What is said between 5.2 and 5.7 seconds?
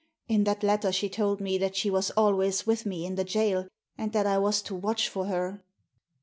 her."